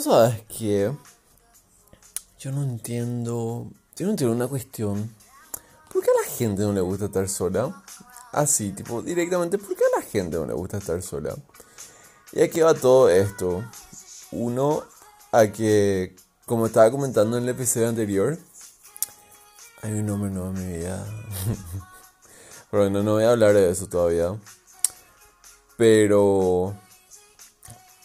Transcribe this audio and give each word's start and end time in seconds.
Tú 0.00 0.04
sabes 0.04 0.40
que 0.44 0.90
yo 2.38 2.52
no 2.52 2.62
entiendo, 2.62 3.70
yo 3.96 4.06
no 4.06 4.12
entiendo 4.12 4.34
una 4.34 4.48
cuestión. 4.48 5.14
¿Por 5.92 6.02
qué 6.02 6.08
a 6.08 6.26
la 6.26 6.34
gente 6.34 6.62
no 6.62 6.72
le 6.72 6.80
gusta 6.80 7.04
estar 7.04 7.28
sola? 7.28 7.84
Así, 8.32 8.72
tipo, 8.72 9.02
directamente, 9.02 9.58
¿por 9.58 9.76
qué 9.76 9.82
a 9.84 10.00
la 10.00 10.06
gente 10.06 10.38
no 10.38 10.46
le 10.46 10.54
gusta 10.54 10.78
estar 10.78 11.02
sola? 11.02 11.36
Y 12.32 12.40
aquí 12.40 12.60
va 12.60 12.72
todo 12.72 13.10
esto. 13.10 13.62
Uno, 14.30 14.84
a 15.32 15.48
que, 15.48 16.16
como 16.46 16.64
estaba 16.64 16.90
comentando 16.90 17.36
en 17.36 17.42
el 17.42 17.50
episodio 17.50 17.90
anterior, 17.90 18.38
hay 19.82 19.92
un 19.92 20.08
hombre 20.08 20.30
nuevo 20.30 20.48
en 20.56 20.66
mi 20.66 20.78
vida. 20.78 21.06
Pero 22.70 22.88
no, 22.88 23.02
no 23.02 23.12
voy 23.12 23.24
a 23.24 23.32
hablar 23.32 23.52
de 23.52 23.70
eso 23.70 23.86
todavía. 23.86 24.34
Pero. 25.76 26.74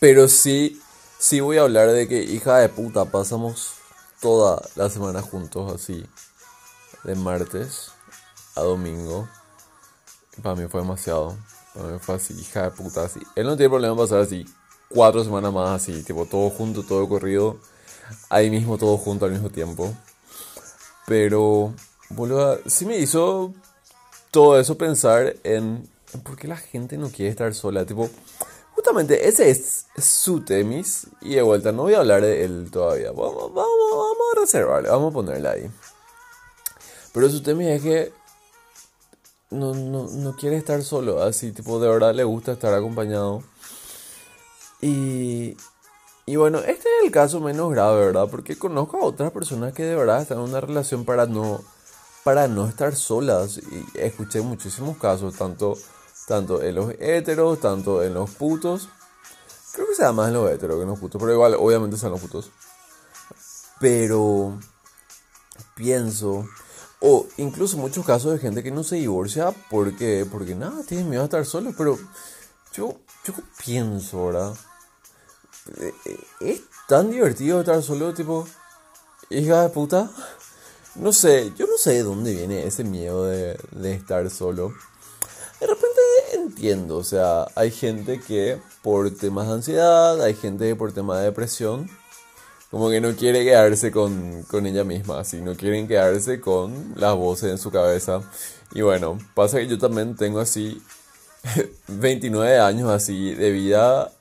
Pero 0.02 0.27
sí, 0.27 0.82
sí 1.25 1.39
voy 1.39 1.57
a 1.57 1.61
hablar 1.61 1.91
de 1.91 2.07
que, 2.07 2.21
hija 2.21 2.59
de 2.59 2.70
puta, 2.70 3.05
pasamos 3.05 3.73
toda 4.21 4.62
la 4.76 4.91
semana 4.91 5.23
juntos 5.23 5.73
así. 5.73 6.05
De 7.04 7.15
martes 7.15 7.90
a 8.55 8.62
domingo. 8.62 9.27
para 10.43 10.55
mí 10.55 10.67
fue 10.67 10.82
demasiado. 10.82 11.35
Para 11.73 11.87
mí 11.87 11.99
fue 11.99 12.15
así, 12.15 12.40
hija 12.40 12.63
de 12.63 12.71
puta, 12.71 13.05
así. 13.05 13.20
Él 13.35 13.48
no 13.48 13.57
tiene 13.57 13.71
problema 13.71 13.95
pasar 13.95 14.20
así 14.20 14.45
cuatro 14.87 15.23
semanas 15.23 15.51
más 15.51 15.82
así, 15.82 16.04
tipo 16.04 16.27
todo 16.27 16.51
junto, 16.51 16.84
todo 16.84 17.09
corrido. 17.09 17.57
Ahí 18.29 18.51
mismo, 18.51 18.77
todo 18.77 18.95
junto 18.98 19.26
al 19.26 19.32
mismo 19.32 19.49
tiempo. 19.49 19.95
Pero, 21.07 21.73
boludo, 22.10 22.60
sí 22.67 22.85
me 22.85 22.99
hizo 22.99 23.51
todo 24.29 24.60
eso 24.60 24.77
pensar 24.77 25.37
en, 25.43 25.89
en 26.13 26.21
por 26.21 26.37
qué 26.37 26.48
la 26.48 26.57
gente 26.57 26.99
no 26.99 27.10
quiere 27.10 27.32
estar 27.32 27.51
sola. 27.55 27.84
Tipo, 27.84 28.12
ese 28.99 29.49
es 29.49 29.85
su 29.98 30.41
temis. 30.41 31.07
Y 31.21 31.35
de 31.35 31.41
vuelta, 31.41 31.71
no 31.71 31.84
voy 31.84 31.93
a 31.93 31.99
hablar 31.99 32.21
de 32.21 32.43
él 32.43 32.70
todavía. 32.71 33.12
Vamos, 33.12 33.54
vamos, 33.54 33.91
vamos 33.91 34.26
a 34.35 34.40
reservarle, 34.40 34.90
vamos 34.90 35.12
a 35.12 35.13
ponerle 35.13 35.49
ahí. 35.49 35.71
Pero 37.13 37.29
su 37.29 37.41
temis 37.41 37.68
es 37.68 37.82
que 37.82 38.13
no, 39.49 39.73
no, 39.73 40.07
no 40.07 40.35
quiere 40.35 40.57
estar 40.57 40.84
solo. 40.84 41.23
Así, 41.23 41.51
tipo, 41.51 41.79
de 41.79 41.90
verdad 41.90 42.13
le 42.13 42.23
gusta 42.23 42.51
estar 42.51 42.73
acompañado. 42.73 43.43
Y, 44.82 45.57
y 46.26 46.35
bueno, 46.35 46.60
este 46.60 46.90
es 46.90 47.05
el 47.05 47.12
caso 47.12 47.40
menos 47.40 47.71
grave, 47.71 48.05
¿verdad? 48.07 48.27
Porque 48.29 48.57
conozco 48.57 48.98
a 48.98 49.05
otras 49.05 49.32
personas 49.32 49.73
que 49.73 49.84
de 49.84 49.96
verdad 49.96 50.21
están 50.21 50.40
en 50.40 50.46
una 50.46 50.62
relación 50.62 51.05
para 51.05 51.26
no, 51.26 51.62
para 52.23 52.48
no 52.48 52.68
estar 52.68 52.96
solas. 52.96 53.57
Y 53.57 53.99
escuché 53.99 54.41
muchísimos 54.41 54.98
casos, 54.98 55.35
tanto, 55.35 55.77
tanto 56.27 56.62
en 56.62 56.76
los 56.76 56.93
heteros, 56.99 57.59
tanto 57.59 58.04
en 58.04 58.13
los 58.13 58.31
putos. 58.31 58.90
Creo 59.73 59.87
que 59.87 59.95
sea 59.95 60.12
más 60.12 60.29
en 60.29 60.35
los 60.35 60.49
heteros 60.49 60.77
que 60.77 60.84
en 60.84 60.90
los 60.90 60.99
putos, 60.99 61.20
pero 61.20 61.34
igual, 61.34 61.55
obviamente 61.55 61.98
son 61.98 62.12
los 62.12 62.21
putos. 62.21 62.51
Pero 63.79 64.57
pienso, 65.75 66.47
o 67.01 67.27
incluso 67.38 67.77
muchos 67.77 68.05
casos 68.05 68.33
de 68.33 68.39
gente 68.39 68.63
que 68.63 68.72
no 68.72 68.83
se 68.83 68.95
divorcia 68.95 69.53
porque, 69.69 70.25
porque 70.31 70.55
nada, 70.55 70.83
tienen 70.83 71.09
miedo 71.09 71.23
a 71.23 71.25
estar 71.25 71.45
solos, 71.45 71.75
pero 71.77 72.00
yo, 72.73 72.97
yo 73.25 73.33
pienso, 73.63 74.27
¿verdad? 74.27 74.55
Eh, 75.77 75.94
eh, 76.05 76.19
¿Es 76.39 76.61
tan 76.88 77.11
divertido 77.11 77.59
estar 77.59 77.81
solo, 77.83 78.13
tipo, 78.13 78.47
hija 79.29 79.63
de 79.63 79.69
puta? 79.69 80.09
No 80.95 81.11
sé, 81.11 81.51
yo 81.57 81.67
no 81.67 81.77
sé 81.77 81.94
de 81.94 82.03
dónde 82.03 82.33
viene 82.33 82.66
ese 82.66 82.83
miedo 82.83 83.25
de, 83.25 83.59
de 83.71 83.94
estar 83.94 84.29
solo. 84.29 84.73
Entiendo, 86.45 86.97
o 86.97 87.03
sea, 87.03 87.47
hay 87.56 87.72
gente 87.72 88.19
que 88.19 88.59
por 88.83 89.09
temas 89.09 89.47
de 89.47 89.53
ansiedad, 89.53 90.22
hay 90.22 90.35
gente 90.35 90.67
que 90.67 90.75
por 90.75 90.94
temas 90.94 91.17
de 91.17 91.25
depresión, 91.25 91.89
como 92.69 92.91
que 92.91 93.01
no 93.01 93.16
quiere 93.16 93.44
quedarse 93.44 93.91
con, 93.91 94.44
con 94.44 94.67
ella 94.67 94.83
misma, 94.83 95.19
así, 95.22 95.41
no 95.41 95.56
quieren 95.56 95.88
quedarse 95.88 96.39
con 96.39 96.94
las 96.97 97.16
voces 97.16 97.50
en 97.50 97.57
su 97.57 97.72
cabeza. 97.72 98.22
Y 98.73 98.81
bueno, 98.81 99.17
pasa 99.33 99.57
que 99.57 99.67
yo 99.67 99.79
también 99.79 100.16
tengo 100.16 100.39
así 100.39 100.79
29 101.88 102.59
años 102.59 102.91
así 102.91 103.33
de 103.33 103.51
vida, 103.51 104.12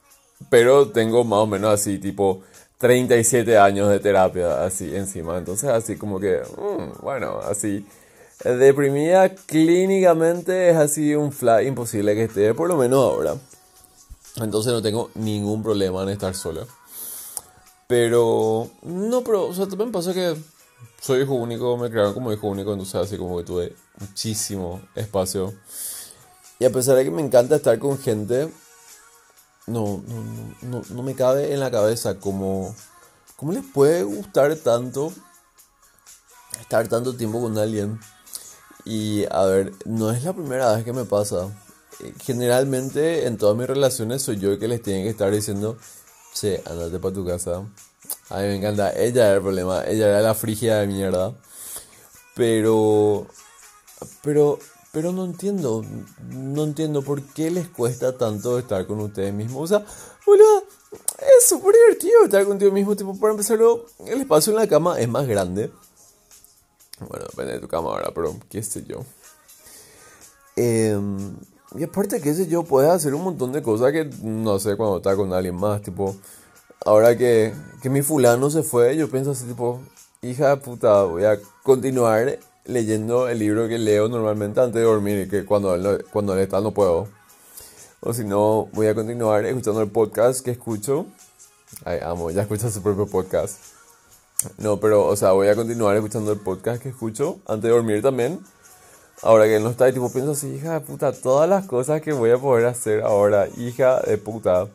pero 0.48 0.88
tengo 0.88 1.24
más 1.24 1.40
o 1.40 1.46
menos 1.46 1.74
así 1.74 1.98
tipo 1.98 2.42
37 2.78 3.58
años 3.58 3.90
de 3.90 4.00
terapia 4.00 4.64
así 4.64 4.96
encima. 4.96 5.36
Entonces 5.36 5.68
así 5.68 5.96
como 5.96 6.18
que, 6.18 6.40
mm, 6.40 7.02
bueno, 7.02 7.40
así 7.40 7.86
deprimida 8.42 9.34
clínicamente 9.34 10.70
es 10.70 10.76
así 10.76 11.14
un 11.14 11.32
fly 11.32 11.66
imposible 11.66 12.14
que 12.14 12.24
esté, 12.24 12.54
por 12.54 12.68
lo 12.68 12.76
menos 12.76 12.98
ahora. 12.98 13.36
Entonces 14.36 14.72
no 14.72 14.82
tengo 14.82 15.10
ningún 15.14 15.62
problema 15.62 16.02
en 16.02 16.08
estar 16.08 16.34
sola. 16.34 16.66
Pero, 17.86 18.70
no, 18.82 19.22
pero, 19.22 19.46
o 19.46 19.54
sea, 19.54 19.66
también 19.66 19.92
pasa 19.92 20.12
que 20.12 20.36
soy 21.00 21.22
hijo 21.22 21.34
único, 21.34 21.76
me 21.76 21.90
crearon 21.90 22.14
como 22.14 22.32
hijo 22.32 22.48
único, 22.48 22.72
entonces 22.72 22.94
así 22.94 23.16
como 23.16 23.36
que 23.38 23.44
tuve 23.44 23.76
muchísimo 24.00 24.80
espacio 24.94 25.54
y 26.58 26.64
a 26.64 26.70
pesar 26.70 26.96
de 26.96 27.04
que 27.04 27.10
me 27.10 27.22
encanta 27.22 27.56
estar 27.56 27.78
con 27.78 27.98
gente, 27.98 28.52
no, 29.66 30.02
no, 30.62 30.82
no, 30.88 31.02
me 31.02 31.14
cabe 31.14 31.52
en 31.52 31.60
la 31.60 31.70
cabeza 31.70 32.18
como, 32.20 32.74
cómo 33.36 33.52
les 33.52 33.64
puede 33.64 34.02
gustar 34.04 34.54
tanto 34.56 35.12
estar 36.60 36.86
tanto 36.86 37.16
tiempo 37.16 37.40
con 37.40 37.58
alguien. 37.58 37.98
Y 38.84 39.24
a 39.30 39.44
ver, 39.44 39.72
no 39.84 40.10
es 40.10 40.24
la 40.24 40.32
primera 40.32 40.74
vez 40.74 40.84
que 40.84 40.92
me 40.92 41.04
pasa. 41.04 41.48
Generalmente 42.22 43.26
en 43.26 43.38
todas 43.38 43.56
mis 43.56 43.66
relaciones 43.66 44.22
soy 44.22 44.38
yo 44.38 44.52
el 44.52 44.58
que 44.58 44.68
les 44.68 44.82
tiene 44.82 45.04
que 45.04 45.10
estar 45.10 45.30
diciendo, 45.30 45.76
che, 46.34 46.62
andate 46.66 46.98
para 46.98 47.14
tu 47.14 47.24
casa. 47.24 47.64
A 48.30 48.38
mí 48.38 48.42
me 48.42 48.56
encanta, 48.56 48.92
ella 48.92 49.26
era 49.26 49.36
el 49.36 49.42
problema, 49.42 49.84
ella 49.84 50.08
era 50.08 50.20
la 50.20 50.34
frigia 50.34 50.76
de 50.76 50.86
mierda. 50.86 51.34
Pero, 52.34 53.26
pero 54.22 54.58
pero 54.94 55.10
no 55.10 55.24
entiendo, 55.24 55.84
no 56.30 56.62
entiendo 56.62 57.02
por 57.02 57.20
qué 57.20 57.50
les 57.50 57.68
cuesta 57.68 58.16
tanto 58.16 58.60
estar 58.60 58.86
con 58.86 59.00
ustedes 59.00 59.34
mismos. 59.34 59.64
O 59.64 59.66
sea, 59.66 59.84
boludo, 60.24 60.62
es 60.92 61.48
súper 61.48 61.74
divertido 61.74 62.24
estar 62.24 62.44
contigo 62.46 62.70
mismo. 62.70 62.94
Tipo, 62.94 63.18
para 63.18 63.32
empezarlo, 63.32 63.86
el 64.06 64.20
espacio 64.20 64.52
en 64.52 64.60
la 64.60 64.68
cama 64.68 65.00
es 65.00 65.08
más 65.08 65.26
grande. 65.26 65.72
Bueno, 67.00 67.26
depende 67.28 67.54
de 67.54 67.60
tu 67.60 67.68
cama 67.68 67.90
ahora, 67.90 68.12
pero 68.14 68.36
qué 68.48 68.62
sé 68.62 68.84
yo. 68.84 69.00
Em, 70.56 71.36
y 71.76 71.82
aparte, 71.82 72.20
qué 72.20 72.34
sé 72.34 72.46
yo, 72.46 72.62
puedes 72.62 72.90
hacer 72.90 73.14
un 73.14 73.24
montón 73.24 73.52
de 73.52 73.62
cosas 73.62 73.92
que 73.92 74.08
no 74.22 74.58
sé 74.58 74.76
cuando 74.76 74.98
estás 74.98 75.16
con 75.16 75.32
alguien 75.32 75.56
más. 75.56 75.82
Tipo, 75.82 76.14
ahora 76.84 77.16
que, 77.16 77.52
que 77.82 77.90
mi 77.90 78.02
fulano 78.02 78.50
se 78.50 78.62
fue, 78.62 78.96
yo 78.96 79.10
pienso 79.10 79.32
así, 79.32 79.44
tipo, 79.46 79.80
hija 80.22 80.50
de 80.50 80.56
puta, 80.58 81.02
voy 81.04 81.24
a 81.24 81.38
continuar 81.62 82.38
leyendo 82.64 83.28
el 83.28 83.38
libro 83.40 83.68
que 83.68 83.78
leo 83.78 84.08
normalmente 84.08 84.60
antes 84.60 84.74
de 84.74 84.82
dormir 84.82 85.26
y 85.26 85.28
que 85.28 85.44
cuando 85.44 85.74
él, 85.74 86.04
cuando 86.12 86.34
él 86.34 86.40
está 86.40 86.60
no 86.60 86.72
puedo. 86.72 87.08
O 88.00 88.12
si 88.12 88.24
no, 88.24 88.68
voy 88.72 88.86
a 88.86 88.94
continuar 88.94 89.44
escuchando 89.46 89.80
el 89.82 89.90
podcast 89.90 90.44
que 90.44 90.52
escucho. 90.52 91.06
Ay, 91.84 91.98
amo, 92.02 92.30
ya 92.30 92.42
escuchas 92.42 92.72
su 92.72 92.82
propio 92.82 93.06
podcast. 93.06 93.73
No, 94.58 94.78
pero, 94.80 95.06
o 95.06 95.16
sea, 95.16 95.32
voy 95.32 95.48
a 95.48 95.56
continuar 95.56 95.96
escuchando 95.96 96.32
el 96.32 96.38
podcast 96.38 96.82
que 96.82 96.90
escucho 96.90 97.38
antes 97.46 97.64
de 97.64 97.70
dormir 97.70 98.02
también. 98.02 98.40
Ahora 99.22 99.44
que 99.44 99.56
él 99.56 99.62
no 99.62 99.70
está, 99.70 99.88
y 99.88 99.92
tipo 99.92 100.12
pienso 100.12 100.32
así, 100.32 100.48
hija 100.48 100.74
de 100.74 100.80
puta, 100.80 101.12
todas 101.12 101.48
las 101.48 101.66
cosas 101.66 102.02
que 102.02 102.12
voy 102.12 102.30
a 102.30 102.38
poder 102.38 102.66
hacer 102.66 103.02
ahora, 103.02 103.48
hija 103.56 104.00
de 104.00 104.18
puta. 104.18 104.68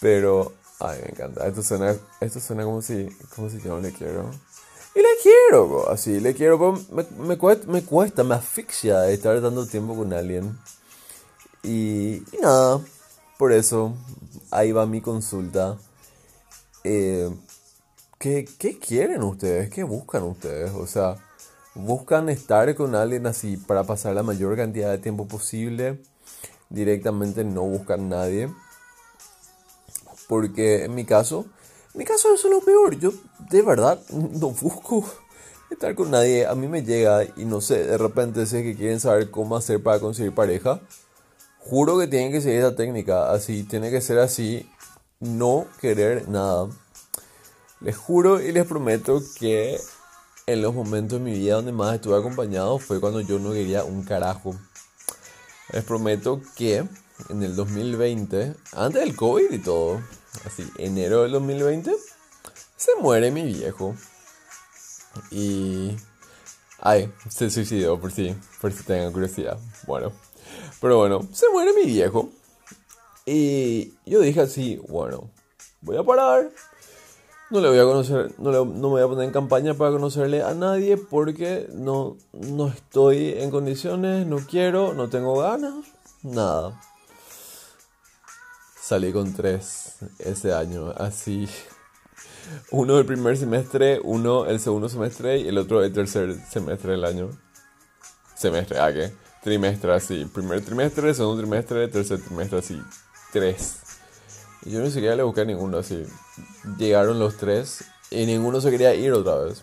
Pero, 0.00 0.52
ay, 0.80 1.00
me 1.02 1.10
encanta. 1.12 1.46
Esto 1.46 1.62
suena, 1.62 1.96
esto 2.20 2.40
suena 2.40 2.64
como 2.64 2.82
si, 2.82 3.08
como 3.34 3.48
si 3.48 3.60
yo 3.60 3.76
no 3.76 3.80
le 3.80 3.92
quiero. 3.92 4.30
Y 4.94 5.00
le 5.00 5.08
quiero, 5.22 5.90
así, 5.90 6.20
le 6.20 6.34
quiero, 6.34 6.58
me, 6.90 7.06
me, 7.18 7.38
cuesta, 7.38 7.66
me 7.66 7.82
cuesta, 7.82 8.22
asfixia 8.34 9.08
estar 9.10 9.40
dando 9.40 9.66
tiempo 9.66 9.94
con 9.94 10.12
alguien. 10.12 10.58
Y, 11.62 12.22
nada, 12.40 12.80
por 13.38 13.52
eso, 13.52 13.94
ahí 14.50 14.72
va 14.72 14.86
mi 14.86 15.00
consulta. 15.00 15.76
Eh, 16.84 17.30
¿qué, 18.18 18.48
¿Qué 18.58 18.78
quieren 18.78 19.22
ustedes? 19.22 19.70
¿Qué 19.70 19.82
buscan 19.82 20.22
ustedes? 20.24 20.72
O 20.72 20.86
sea, 20.86 21.16
buscan 21.74 22.28
estar 22.28 22.74
con 22.74 22.94
alguien 22.94 23.26
así 23.26 23.56
para 23.56 23.84
pasar 23.84 24.14
la 24.14 24.22
mayor 24.22 24.56
cantidad 24.56 24.90
de 24.90 24.98
tiempo 24.98 25.26
posible. 25.26 26.00
Directamente 26.68 27.44
no 27.44 27.62
buscan 27.62 28.08
nadie. 28.08 28.48
Porque 30.28 30.84
en 30.84 30.94
mi 30.94 31.04
caso, 31.04 31.46
en 31.94 31.98
mi 31.98 32.04
caso 32.04 32.32
eso 32.34 32.48
es 32.48 32.54
lo 32.54 32.60
peor. 32.60 32.98
Yo 32.98 33.12
de 33.50 33.62
verdad 33.62 34.00
no 34.10 34.50
busco 34.50 35.04
estar 35.70 35.94
con 35.94 36.10
nadie. 36.10 36.46
A 36.46 36.54
mí 36.54 36.68
me 36.68 36.82
llega 36.82 37.24
y 37.36 37.44
no 37.44 37.60
sé, 37.60 37.84
de 37.84 37.98
repente 37.98 38.46
sé 38.46 38.62
que 38.62 38.76
quieren 38.76 39.00
saber 39.00 39.30
cómo 39.30 39.56
hacer 39.56 39.82
para 39.82 40.00
conseguir 40.00 40.34
pareja. 40.34 40.80
Juro 41.58 41.98
que 41.98 42.06
tienen 42.06 42.32
que 42.32 42.40
seguir 42.40 42.60
esa 42.60 42.76
técnica. 42.76 43.30
Así, 43.32 43.64
tiene 43.64 43.90
que 43.90 44.00
ser 44.00 44.18
así. 44.18 44.70
No 45.20 45.66
querer 45.80 46.28
nada. 46.28 46.68
Les 47.80 47.96
juro 47.96 48.40
y 48.40 48.52
les 48.52 48.66
prometo 48.66 49.22
que 49.38 49.78
en 50.46 50.62
los 50.62 50.74
momentos 50.74 51.18
de 51.18 51.24
mi 51.24 51.32
vida 51.32 51.56
donde 51.56 51.72
más 51.72 51.94
estuve 51.94 52.16
acompañado 52.16 52.78
fue 52.78 53.00
cuando 53.00 53.20
yo 53.20 53.38
no 53.38 53.52
quería 53.52 53.84
un 53.84 54.04
carajo. 54.04 54.54
Les 55.72 55.84
prometo 55.84 56.40
que 56.56 56.84
en 57.28 57.42
el 57.42 57.56
2020, 57.56 58.54
antes 58.72 59.00
del 59.02 59.16
COVID 59.16 59.50
y 59.50 59.58
todo, 59.58 60.00
así, 60.44 60.66
enero 60.78 61.22
del 61.22 61.32
2020, 61.32 61.94
se 62.76 62.94
muere 63.00 63.30
mi 63.30 63.42
viejo. 63.42 63.94
Y... 65.30 65.96
Ay, 66.78 67.12
se 67.28 67.50
suicidó 67.50 67.98
por 67.98 68.12
si, 68.12 68.36
por 68.60 68.72
si 68.72 68.84
tengan 68.84 69.12
curiosidad. 69.12 69.58
Bueno, 69.86 70.12
pero 70.80 70.98
bueno, 70.98 71.26
se 71.32 71.48
muere 71.48 71.72
mi 71.72 71.86
viejo. 71.86 72.30
Y 73.24 73.94
yo 74.04 74.20
dije 74.20 74.42
así, 74.42 74.80
bueno, 74.88 75.30
voy 75.80 75.96
a 75.96 76.04
parar. 76.04 76.50
No 77.48 77.60
le 77.60 77.68
voy 77.68 77.78
a 77.78 77.84
conocer, 77.84 78.34
no, 78.38 78.50
no 78.50 78.64
me 78.64 78.88
voy 78.88 79.02
a 79.02 79.06
poner 79.06 79.24
en 79.24 79.32
campaña 79.32 79.74
para 79.74 79.92
conocerle 79.92 80.42
a 80.42 80.52
nadie 80.54 80.96
porque 80.96 81.68
no, 81.72 82.16
no 82.32 82.66
estoy 82.66 83.34
en 83.38 83.52
condiciones, 83.52 84.26
no 84.26 84.38
quiero, 84.38 84.94
no 84.94 85.08
tengo 85.08 85.38
ganas, 85.38 85.74
nada. 86.24 86.80
Salí 88.80 89.12
con 89.12 89.32
tres 89.32 89.96
ese 90.18 90.52
año, 90.52 90.92
así. 90.96 91.48
Uno 92.70 92.98
el 92.98 93.06
primer 93.06 93.36
semestre, 93.36 94.00
uno 94.02 94.46
el 94.46 94.58
segundo 94.58 94.88
semestre 94.88 95.38
y 95.38 95.48
el 95.48 95.58
otro 95.58 95.84
el 95.84 95.92
tercer 95.92 96.34
semestre 96.50 96.92
del 96.92 97.04
año. 97.04 97.30
Semestre, 98.34 98.80
¿a 98.80 98.92
qué? 98.92 99.12
Trimestre, 99.42 99.92
así. 99.92 100.24
Primer 100.26 100.64
trimestre, 100.64 101.14
segundo 101.14 101.40
trimestre, 101.40 101.88
tercer 101.88 102.20
trimestre, 102.20 102.58
así. 102.58 102.80
Tres. 103.32 103.85
Yo 104.66 104.80
ni 104.80 104.90
siquiera 104.90 105.14
le 105.14 105.22
busqué 105.22 105.42
a 105.42 105.44
ninguno, 105.44 105.78
así. 105.78 106.04
Llegaron 106.76 107.18
los 107.18 107.36
tres 107.36 107.84
y 108.10 108.26
ninguno 108.26 108.60
se 108.60 108.70
quería 108.70 108.94
ir 108.94 109.12
otra 109.12 109.36
vez. 109.36 109.62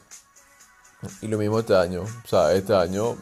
Y 1.21 1.27
lo 1.27 1.37
mismo 1.37 1.59
este 1.59 1.75
año. 1.75 2.03
O 2.03 2.27
sea, 2.27 2.53
este 2.53 2.73
año 2.73 3.17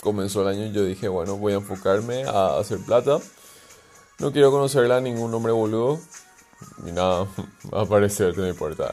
comenzó 0.00 0.42
el 0.42 0.48
año 0.48 0.66
y 0.66 0.72
yo 0.72 0.84
dije, 0.84 1.08
bueno, 1.08 1.36
voy 1.36 1.52
a 1.52 1.56
enfocarme 1.56 2.24
a 2.24 2.58
hacer 2.58 2.78
plata. 2.78 3.18
No 4.18 4.32
quiero 4.32 4.50
conocerla 4.50 4.96
a 4.96 5.00
ningún 5.00 5.32
hombre 5.32 5.52
boludo. 5.52 6.00
Y 6.86 6.92
nada, 6.92 7.26
va 7.72 7.80
a 7.80 7.82
aparecer, 7.82 8.36
no 8.36 8.48
importa. 8.48 8.92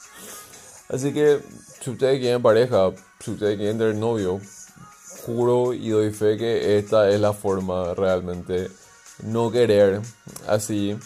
Así 0.88 1.12
que, 1.12 1.40
si 1.80 1.90
ustedes 1.90 2.20
quieren 2.20 2.42
pareja, 2.42 2.90
si 3.20 3.30
ustedes 3.30 3.56
quieren 3.56 3.78
tener 3.78 3.94
novio, 3.94 4.40
juro 5.24 5.72
y 5.72 5.88
doy 5.88 6.12
fe 6.12 6.36
que 6.36 6.78
esta 6.78 7.08
es 7.08 7.20
la 7.20 7.32
forma 7.32 7.94
realmente 7.94 8.70
no 9.22 9.50
querer 9.50 10.00
así. 10.46 10.98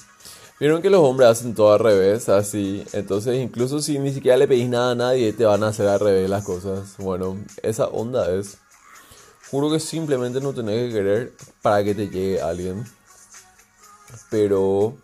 Vieron 0.61 0.83
que 0.83 0.91
los 0.91 1.01
hombres 1.03 1.29
hacen 1.29 1.55
todo 1.55 1.73
al 1.73 1.79
revés, 1.79 2.29
así. 2.29 2.85
Entonces, 2.93 3.37
incluso 3.41 3.81
si 3.81 3.99
ni 3.99 4.13
siquiera 4.13 4.37
le 4.37 4.49
pedís 4.49 4.69
nada 4.69 4.93
a 4.93 4.95
nadie, 4.97 5.33
te 5.33 5.45
van 5.45 5.63
a 5.63 5.69
hacer 5.69 5.87
al 5.87 6.01
revés 6.01 6.29
las 6.29 6.45
cosas. 6.45 6.97
Bueno, 6.99 7.39
esa 7.63 7.87
onda 7.87 8.31
es. 8.33 8.59
Juro 9.51 9.71
que 9.71 9.81
simplemente 9.81 10.41
no 10.41 10.53
tenés 10.53 10.89
que 10.89 10.95
querer 10.95 11.33
para 11.63 11.85
que 11.85 11.95
te 11.95 12.09
llegue 12.09 12.41
alguien. 12.41 12.85
Pero 14.31 14.97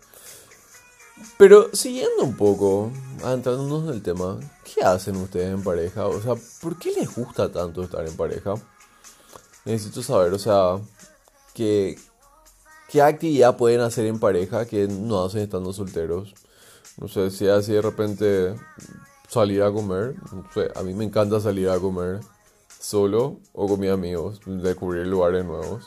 pero 1.37 1.69
siguiendo 1.73 2.23
un 2.23 2.35
poco, 2.35 2.91
adentrándonos 3.23 3.83
en 3.83 3.95
el 3.95 4.01
tema, 4.01 4.39
¿qué 4.63 4.83
hacen 4.83 5.17
ustedes 5.17 5.53
en 5.53 5.63
pareja? 5.63 6.07
O 6.07 6.21
sea, 6.21 6.35
¿por 6.61 6.77
qué 6.77 6.91
les 6.91 7.13
gusta 7.13 7.51
tanto 7.51 7.83
estar 7.83 8.07
en 8.07 8.15
pareja? 8.15 8.53
Necesito 9.65 10.01
saber, 10.01 10.33
o 10.33 10.39
sea, 10.39 10.79
¿qué, 11.53 11.99
qué 12.89 13.01
actividad 13.01 13.57
pueden 13.57 13.81
hacer 13.81 14.05
en 14.05 14.19
pareja 14.19 14.65
que 14.65 14.87
no 14.87 15.23
hacen 15.23 15.41
estando 15.41 15.73
solteros? 15.73 16.33
No 16.97 17.07
sé, 17.07 17.29
si 17.29 17.47
así 17.47 17.73
de 17.73 17.81
repente 17.81 18.55
salir 19.27 19.63
a 19.63 19.71
comer. 19.71 20.15
No 20.31 20.45
sé, 20.53 20.69
a 20.75 20.83
mí 20.83 20.93
me 20.93 21.03
encanta 21.03 21.39
salir 21.39 21.69
a 21.69 21.79
comer 21.79 22.21
solo 22.79 23.39
o 23.53 23.67
con 23.67 23.79
mis 23.79 23.89
amigos, 23.89 24.39
descubrir 24.45 25.07
lugares 25.07 25.43
nuevos. 25.45 25.85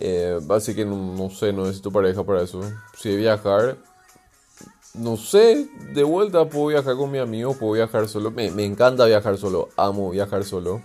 Eh, 0.00 0.40
así 0.50 0.74
que 0.74 0.84
no, 0.84 0.96
no 0.96 1.30
sé, 1.30 1.52
no 1.52 1.62
necesito 1.62 1.90
pareja 1.90 2.24
para 2.24 2.42
eso. 2.42 2.60
Si 2.98 3.16
viajar, 3.16 3.76
no 4.94 5.16
sé, 5.16 5.68
de 5.94 6.02
vuelta 6.02 6.48
puedo 6.48 6.66
viajar 6.66 6.96
con 6.96 7.10
mi 7.10 7.18
amigo, 7.18 7.54
puedo 7.54 7.72
viajar 7.72 8.08
solo. 8.08 8.30
Me, 8.30 8.46
encanta 8.64 9.06
viajar 9.06 9.38
solo, 9.38 9.68
amo 9.76 10.10
viajar 10.10 10.44
solo. 10.44 10.82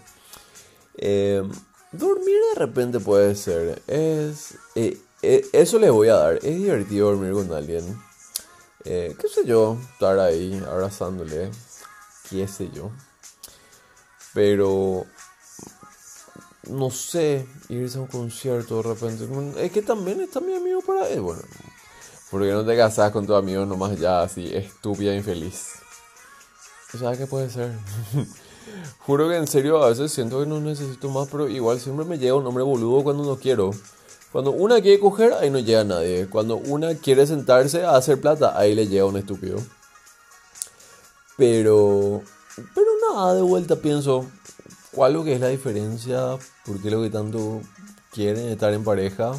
Eh, 0.97 1.43
dormir 1.91 2.37
de 2.53 2.59
repente 2.59 2.99
puede 2.99 3.35
ser. 3.35 3.81
Es, 3.87 4.55
eh, 4.75 4.97
eh, 5.21 5.45
eso 5.53 5.79
le 5.79 5.89
voy 5.89 6.09
a 6.09 6.15
dar. 6.15 6.35
Es 6.37 6.55
divertido 6.55 7.09
dormir 7.09 7.33
con 7.33 7.51
alguien. 7.53 8.01
qué 8.83 9.27
sé 9.33 9.45
yo, 9.45 9.77
estar 9.93 10.19
ahí 10.19 10.61
abrazándole. 10.67 11.51
Qué 12.29 12.47
sé 12.47 12.69
yo. 12.71 12.91
Pero 14.33 15.05
no 16.67 16.91
sé, 16.91 17.47
irse 17.69 17.97
a 17.97 18.01
un 18.01 18.07
concierto 18.07 18.77
de 18.77 18.93
repente. 18.93 19.27
Es 19.63 19.71
que 19.71 19.81
también 19.81 20.21
está 20.21 20.39
mi 20.39 20.55
amigo 20.55 20.81
para. 20.81 21.07
Bueno, 21.19 21.41
porque 22.29 22.51
no 22.51 22.63
te 22.63 22.77
casas 22.77 23.11
con 23.11 23.25
tu 23.25 23.33
amigo 23.33 23.65
nomás 23.65 23.97
ya 23.99 24.21
así, 24.21 24.55
estúpida 24.55 25.15
infeliz? 25.15 25.73
¿Sabes 26.97 27.17
qué 27.17 27.27
puede 27.27 27.49
ser? 27.49 27.71
Juro 28.99 29.29
que 29.29 29.37
en 29.37 29.47
serio 29.47 29.83
a 29.83 29.89
veces 29.89 30.11
siento 30.11 30.39
que 30.39 30.45
no 30.45 30.59
necesito 30.59 31.09
más, 31.09 31.27
pero 31.29 31.47
igual 31.47 31.79
siempre 31.79 32.05
me 32.05 32.17
llega 32.17 32.35
un 32.35 32.45
hombre 32.45 32.63
boludo 32.63 33.03
cuando 33.03 33.23
no 33.23 33.37
quiero. 33.37 33.71
Cuando 34.31 34.51
una 34.51 34.81
quiere 34.81 34.99
coger, 34.99 35.33
ahí 35.33 35.49
no 35.49 35.59
llega 35.59 35.83
nadie. 35.83 36.27
Cuando 36.29 36.57
una 36.57 36.93
quiere 36.95 37.25
sentarse 37.25 37.83
a 37.83 37.95
hacer 37.95 38.21
plata, 38.21 38.57
ahí 38.57 38.75
le 38.75 38.87
llega 38.87 39.05
un 39.05 39.17
estúpido. 39.17 39.59
Pero... 41.37 42.21
Pero 42.75 42.87
nada, 43.09 43.35
de 43.35 43.41
vuelta 43.41 43.77
pienso, 43.77 44.25
¿cuál 44.91 45.13
lo 45.13 45.23
que 45.23 45.33
es 45.33 45.39
la 45.39 45.47
diferencia? 45.47 46.37
¿Por 46.65 46.81
qué 46.81 46.91
lo 46.91 47.01
que 47.01 47.09
tanto 47.09 47.61
quieren 48.11 48.49
estar 48.49 48.73
en 48.73 48.83
pareja? 48.83 49.31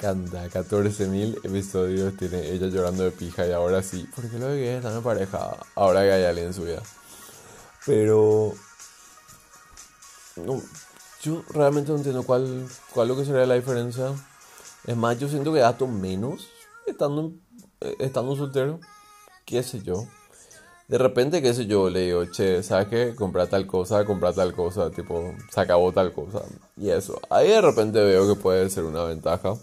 encanta. 0.00 0.48
14.000 0.48 1.44
episodios 1.44 2.16
tiene 2.16 2.50
ella 2.50 2.68
llorando 2.68 3.04
de 3.04 3.10
pija 3.10 3.46
y 3.46 3.52
ahora 3.52 3.82
sí. 3.82 4.08
¿Por 4.14 4.28
qué 4.28 4.38
lo 4.38 4.48
que 4.48 4.76
están 4.76 4.96
en 4.96 5.02
pareja? 5.02 5.56
Ahora 5.74 6.02
que 6.02 6.12
hay 6.12 6.24
alguien 6.24 6.48
en 6.48 6.54
su 6.54 6.62
vida. 6.62 6.82
Pero. 7.90 8.54
No, 10.36 10.62
yo 11.22 11.42
realmente 11.48 11.90
no 11.90 11.96
entiendo 11.96 12.22
cuál, 12.22 12.68
cuál 12.94 13.08
lo 13.08 13.16
que 13.16 13.24
sería 13.24 13.44
la 13.46 13.56
diferencia. 13.56 14.12
Es 14.86 14.96
más, 14.96 15.18
yo 15.18 15.28
siento 15.28 15.52
que 15.52 15.58
gasto 15.58 15.88
menos 15.88 16.46
estando, 16.86 17.32
eh, 17.80 17.96
estando 17.98 18.36
soltero. 18.36 18.78
¿Qué 19.44 19.64
sé 19.64 19.82
yo? 19.82 20.06
De 20.86 20.98
repente, 20.98 21.42
qué 21.42 21.52
sé 21.52 21.66
yo, 21.66 21.90
le 21.90 22.02
digo, 22.02 22.26
che, 22.26 22.62
¿sabes 22.62 22.86
qué? 22.86 23.12
Comprar 23.16 23.48
tal 23.48 23.66
cosa, 23.66 24.04
comprar 24.04 24.34
tal 24.34 24.54
cosa, 24.54 24.92
tipo, 24.92 25.34
se 25.52 25.60
acabó 25.60 25.90
tal 25.90 26.12
cosa. 26.12 26.42
Y 26.76 26.90
eso. 26.90 27.20
Ahí 27.28 27.48
de 27.48 27.60
repente 27.60 28.00
veo 28.00 28.32
que 28.32 28.40
puede 28.40 28.70
ser 28.70 28.84
una 28.84 29.02
ventaja. 29.02 29.54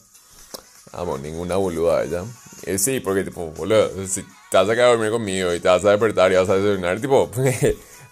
Vamos, 0.92 1.22
ninguna 1.22 1.56
boluda 1.56 2.04
ella. 2.04 2.26
Y 2.66 2.78
sí, 2.78 3.00
porque 3.00 3.24
tipo, 3.24 3.52
boludo, 3.52 3.90
si 4.06 4.22
te 4.52 4.58
vas 4.58 4.70
a 4.70 4.74
quedar 4.74 4.88
a 4.88 4.92
dormir 4.92 5.12
conmigo 5.12 5.54
y 5.54 5.62
te 5.62 5.70
vas 5.70 5.86
a 5.86 5.92
despertar 5.92 6.30
y 6.34 6.36
vas 6.36 6.50
a 6.50 6.56
desayunar, 6.56 7.00
tipo, 7.00 7.30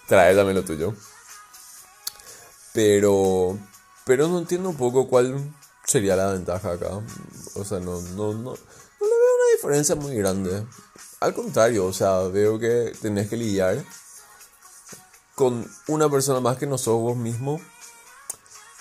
trae 0.07 0.35
también 0.35 0.57
lo 0.57 0.63
tuyo. 0.63 0.93
Pero, 2.73 3.57
pero 4.05 4.27
no 4.27 4.39
entiendo 4.39 4.69
un 4.69 4.77
poco 4.77 5.07
cuál 5.07 5.53
sería 5.85 6.15
la 6.15 6.31
ventaja 6.31 6.73
acá. 6.73 7.01
O 7.55 7.63
sea, 7.63 7.79
no, 7.79 8.01
no, 8.01 8.33
no, 8.33 8.51
no 8.51 8.53
le 8.53 8.57
veo 8.99 9.35
una 9.35 9.51
diferencia 9.55 9.95
muy 9.95 10.15
grande. 10.15 10.65
Al 11.21 11.33
contrario, 11.33 11.85
o 11.85 11.93
sea, 11.93 12.19
veo 12.23 12.59
que 12.59 12.93
tenés 13.01 13.29
que 13.29 13.37
lidiar 13.37 13.83
con 15.35 15.69
una 15.87 16.09
persona 16.09 16.39
más 16.39 16.57
que 16.57 16.67
no 16.67 16.77
sos 16.77 16.99
vos 16.99 17.17
mismo. 17.17 17.61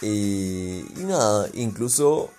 Y, 0.00 0.84
y 1.00 1.04
nada, 1.04 1.48
incluso 1.54 2.30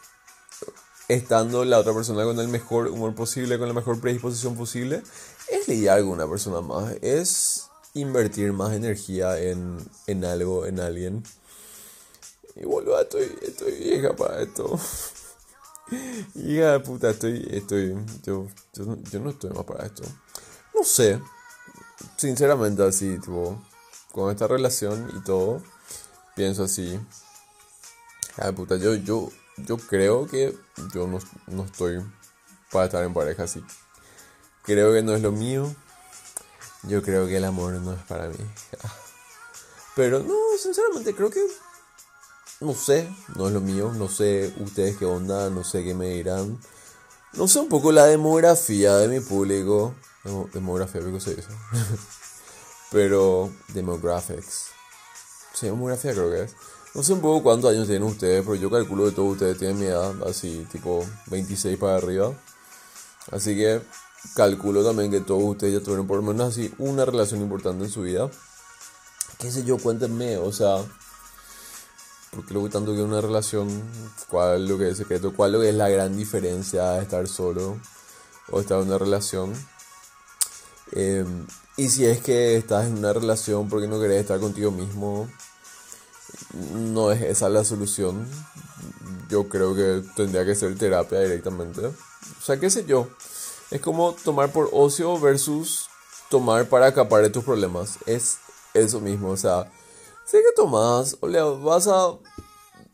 estando 1.08 1.64
la 1.66 1.80
otra 1.80 1.94
persona 1.94 2.24
con 2.24 2.40
el 2.40 2.48
mejor 2.48 2.88
humor 2.88 3.14
posible, 3.16 3.58
con 3.58 3.68
la 3.68 3.74
mejor 3.74 4.00
predisposición 4.00 4.56
posible, 4.56 5.04
es 5.48 5.68
lidiar 5.68 6.00
con 6.02 6.10
una 6.10 6.28
persona 6.28 6.62
más, 6.62 6.96
es 7.02 7.70
invertir 7.96 8.54
más 8.54 8.74
energía 8.74 9.40
en, 9.40 9.78
en 10.06 10.24
algo, 10.24 10.66
en 10.68 10.80
alguien. 10.80 11.24
Y 12.56 12.66
boludo, 12.66 13.02
estoy, 13.02 13.36
estoy 13.42 13.72
vieja 13.80 14.16
para 14.16 14.42
esto. 14.42 14.80
Hija 16.36 16.74
de 16.74 16.80
puta, 16.80 17.10
estoy, 17.10 17.48
estoy, 17.52 17.96
yo, 18.24 18.48
yo, 18.74 19.20
no 19.20 19.30
estoy 19.30 19.52
más 19.52 19.64
para 19.64 19.86
esto. 19.86 20.04
No 20.74 20.84
sé, 20.84 21.22
sinceramente 22.18 22.84
así, 22.84 23.18
tipo, 23.20 23.62
con 24.12 24.32
esta 24.32 24.48
relación 24.48 25.12
y 25.16 25.24
todo, 25.24 25.62
pienso 26.36 26.64
así. 26.64 27.00
Hija 28.32 28.46
de 28.48 28.54
puta, 28.54 28.78
yo, 28.78 28.96
yo, 28.96 29.30
yo 29.58 29.78
creo 29.78 30.28
que 30.28 30.58
yo 30.94 31.08
no, 31.08 31.20
no 31.48 31.66
estoy 31.66 32.04
para 32.72 32.86
estar 32.86 33.04
en 33.04 33.14
pareja 33.14 33.44
así. 33.44 33.64
Creo 34.64 34.92
que 34.92 35.04
no 35.04 35.14
es 35.14 35.22
lo 35.22 35.32
mío. 35.32 35.74
Yo 36.88 37.02
creo 37.02 37.28
que 37.28 37.38
el 37.38 37.46
amor 37.46 37.74
no 37.74 37.94
es 37.94 38.02
para 38.04 38.28
mí. 38.28 38.38
Pero 39.96 40.20
no, 40.20 40.36
sinceramente 40.62 41.16
creo 41.16 41.30
que 41.30 41.42
no 42.62 42.74
sé, 42.74 43.10
no 43.36 43.48
es 43.48 43.54
lo 43.54 43.62
mío, 43.62 43.92
no 43.96 44.08
sé 44.08 44.54
ustedes 44.60 44.98
qué 44.98 45.06
onda, 45.06 45.50
no 45.50 45.64
sé 45.64 45.84
qué 45.84 45.94
me 45.94 46.10
dirán. 46.10 46.58
No 47.34 47.48
sé 47.48 47.60
un 47.60 47.68
poco 47.68 47.92
la 47.92 48.06
demografía 48.06 48.96
de 48.98 49.08
mi 49.08 49.20
público. 49.20 49.94
demografía, 50.54 51.02
¿qué 51.02 51.20
se 51.20 51.36
dice? 51.36 51.50
Pero, 52.92 53.52
demographics. 53.74 54.68
Sí, 55.54 55.66
demografía 55.66 56.14
creo 56.14 56.32
que 56.32 56.44
es. 56.44 56.56
No 56.94 57.04
sé 57.04 57.12
un 57.12 57.20
poco 57.20 57.44
cuántos 57.44 57.72
años 57.72 57.88
tienen 57.88 58.08
ustedes, 58.08 58.42
pero 58.42 58.56
yo 58.56 58.72
calculo 58.72 59.04
que 59.04 59.12
todos 59.12 59.34
ustedes 59.34 59.58
tienen 59.58 59.78
mi 59.78 59.86
edad, 59.86 60.14
así 60.26 60.66
tipo 60.72 61.06
26 61.28 61.78
para 61.78 61.98
arriba. 61.98 62.34
Así 63.32 63.54
que 63.54 63.82
calculo 64.34 64.84
también 64.84 65.12
que 65.12 65.22
todos 65.22 65.44
ustedes 65.44 65.74
ya 65.74 65.80
tuvieron 65.80 66.08
por 66.08 66.18
lo 66.18 66.24
menos 66.24 66.50
así 66.50 66.74
una 66.78 67.06
relación 67.06 67.42
importante 67.42 67.86
en 67.86 67.92
su 67.92 68.02
vida. 68.02 68.30
Qué 69.38 69.52
sé 69.52 69.64
yo, 69.64 69.78
cuéntenme, 69.78 70.38
o 70.38 70.52
sea, 70.52 70.78
¿por 72.32 72.46
qué 72.46 72.54
lo 72.54 72.64
que 72.64 72.70
tanto 72.70 72.94
que 72.94 73.02
una 73.02 73.22
relación? 73.22 73.70
¿Cuál 74.30 74.68
lo 74.68 74.78
que 74.78 74.90
es 74.90 74.98
secreto? 74.98 75.34
¿Cuál 75.34 75.54
lo 75.54 75.64
es 75.64 75.76
la 75.76 75.90
gran 75.90 76.16
diferencia 76.16 76.92
de 76.92 77.04
estar 77.04 77.28
solo 77.28 77.78
o 78.50 78.60
estar 78.60 78.82
en 78.82 78.88
una 78.88 78.98
relación? 78.98 79.54
Em, 80.92 81.46
y 81.78 81.90
si 81.90 82.06
es 82.06 82.22
que 82.22 82.56
estás 82.56 82.86
en 82.86 82.98
una 82.98 83.14
relación 83.14 83.68
porque 83.68 83.88
no 83.88 84.00
querés 84.00 84.22
estar 84.22 84.40
contigo 84.40 84.72
mismo, 84.72 85.30
no 86.74 87.12
es 87.12 87.22
esa 87.22 87.50
la 87.50 87.64
solución. 87.64 88.28
Yo 89.30 89.50
creo 89.50 89.76
que 89.76 90.04
tendría 90.16 90.46
que 90.46 90.56
ser 90.56 90.78
terapia 90.78 91.20
directamente. 91.20 91.86
O 91.88 92.42
sea, 92.42 92.60
qué 92.60 92.70
sé 92.70 92.86
yo. 92.86 93.10
Es 93.72 93.82
como 93.82 94.14
tomar 94.14 94.52
por 94.52 94.70
ocio 94.72 95.20
versus 95.20 95.88
tomar 96.30 96.68
para 96.70 96.88
acapar 96.88 97.22
de 97.22 97.30
tus 97.30 97.44
problemas. 97.44 97.98
Es 98.06 98.38
eso 98.74 99.00
mismo. 99.00 99.30
O 99.30 99.38
sea, 99.38 99.72
sé 100.26 100.40
que 100.40 100.54
tomas 100.56 101.18
o 101.22 101.28
le 101.28 101.42
vas 101.42 101.88
a 101.88 102.14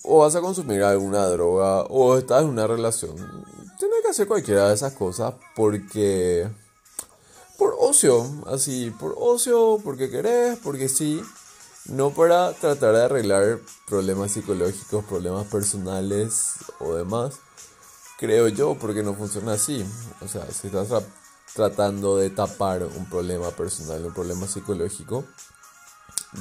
o 0.04 0.20
vas 0.20 0.36
a 0.36 0.42
consumir 0.42 0.82
alguna 0.84 1.28
droga 1.28 1.84
o 1.84 2.18
estás 2.18 2.44
en 2.44 2.50
una 2.50 2.68
relación. 2.68 3.16
Tienes 3.78 4.01
que 4.01 4.10
hacer 4.10 4.28
cualquiera 4.28 4.68
de 4.68 4.75
esas 4.75 4.94
cosas 4.94 5.34
porque 5.56 6.50
por 7.58 7.75
ocio, 7.80 8.25
así, 8.48 8.92
por 9.00 9.16
ocio, 9.18 9.80
porque 9.84 10.10
querés, 10.10 10.58
porque 10.63 10.90
sí, 10.90 11.22
no 11.86 12.10
para 12.10 12.54
tratar 12.54 12.96
de 12.96 13.04
arreglar 13.04 13.60
problemas 13.88 14.32
psicológicos, 14.32 15.06
problemas 15.06 15.46
personales 15.48 16.54
o 16.80 16.96
demás, 16.96 17.36
creo 18.22 18.48
yo, 18.48 18.75
porque 18.75 19.04
no 19.04 19.13
funciona 19.13 19.54
así. 19.54 19.86
O 20.22 20.28
sea, 20.30 20.50
si 20.50 20.68
estás 20.68 20.88
tratando 21.54 22.16
de 22.16 22.30
tapar 22.30 22.84
un 22.84 23.10
problema 23.10 23.50
personal, 23.51 24.06
un 24.06 24.13
problema 24.13 24.48
psicológico, 24.48 25.25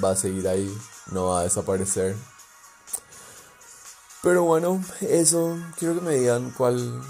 va 0.02 0.10
a 0.10 0.16
seguir 0.16 0.46
ahí, 0.46 0.72
no 1.10 1.28
va 1.28 1.40
a 1.40 1.42
desaparecer. 1.42 2.14
Pero 4.22 4.44
bueno, 4.44 4.80
eso, 5.00 5.58
quiero 5.76 5.96
que 5.96 6.02
me 6.02 6.14
digan 6.14 6.52
cuál 6.56 7.02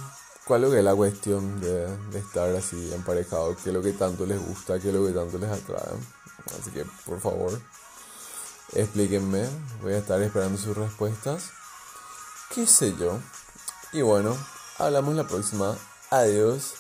¿Cuál 0.51 0.65
es 0.65 0.83
la 0.83 0.97
cuestión 0.97 1.61
de, 1.61 1.87
estar 2.19 2.53
así 2.57 2.93
emparejado? 2.93 3.55
¿Qué 3.55 3.71
es 3.71 3.73
lo 3.73 3.81
que 3.81 3.93
tanto 3.93 4.27
les 4.27 4.45
gusta? 4.45 4.81
¿Qué 4.81 4.89
es 4.89 4.95
lo 4.95 5.07
que 5.07 5.13
tanto 5.13 5.39
les 5.39 5.49
atrae? 5.49 5.95
Así 6.59 6.73
que, 6.73 6.85
por 7.07 7.21
favor, 7.21 7.61
explíquenme. 8.73 9.49
Voy 9.81 9.93
a 9.93 9.99
estar 9.99 10.21
esperando 10.21 10.59
sus 10.59 10.77
respuestas. 10.77 11.51
¿Qué 12.53 12.67
sé 12.67 12.97
yo? 12.99 13.21
Y 13.93 14.03
bueno, 14.03 14.37
hablamos 14.81 15.15
la 15.15 15.25
próxima. 15.25 15.77
Adiós. 16.11 16.80